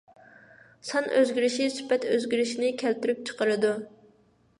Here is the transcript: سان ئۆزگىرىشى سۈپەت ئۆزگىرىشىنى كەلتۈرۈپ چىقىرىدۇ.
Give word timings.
سان 0.91 1.09
ئۆزگىرىشى 1.17 1.67
سۈپەت 1.75 2.07
ئۆزگىرىشىنى 2.13 2.71
كەلتۈرۈپ 2.83 3.21
چىقىرىدۇ. 3.31 3.75